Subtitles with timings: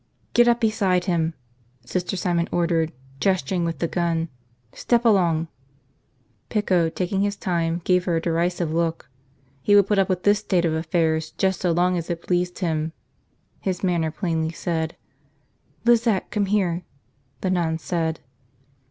[0.33, 1.35] "Get up beside him,"
[1.85, 4.29] Sister Simon ordered, gesturing with the gun.
[4.73, 5.47] "Step along!"
[6.49, 9.11] Pico, taking his time, gave her a derisive look.
[9.61, 12.57] He would put up with this state of affairs just so long as it pleased
[12.57, 12.93] him,
[13.59, 14.95] his manner plainly said.
[15.85, 16.83] "Lizette, come here,"
[17.41, 18.21] the nun said.